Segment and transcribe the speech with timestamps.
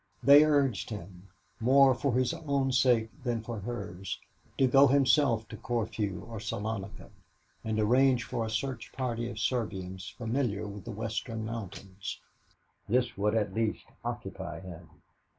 [0.23, 1.27] They urged him,
[1.59, 4.19] more for his own sake than for hers,
[4.57, 7.11] to go himself to Corfu or Salonika,
[7.63, 12.19] and arrange for a search party of Serbians familiar with the western mountains.
[12.89, 14.89] This would at least occupy him.